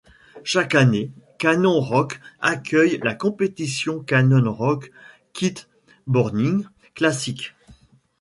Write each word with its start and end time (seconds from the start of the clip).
Chaque 0.43 0.73
année, 0.73 1.11
Cannon 1.37 1.79
Rocks 1.79 2.19
accueille 2.39 2.99
la 3.03 3.13
compétition 3.13 3.99
Cannon 4.03 4.51
Rocks 4.51 4.91
Kiteboarding 5.33 6.65
Classic. 6.95 7.53